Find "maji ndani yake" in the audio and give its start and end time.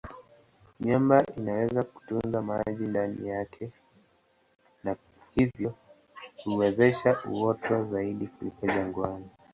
2.41-3.71